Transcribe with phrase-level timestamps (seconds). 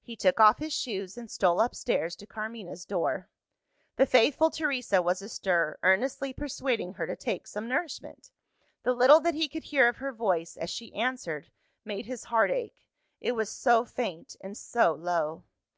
[0.00, 3.28] He took off his shoes, and stole upstairs to Carmina's door.
[3.96, 8.30] The faithful Teresa was astir, earnestly persuading her to take some nourishment.
[8.84, 11.50] The little that he could hear of her voice, as she answered,
[11.84, 12.86] made his heart ache
[13.20, 15.44] it was so faint and so low.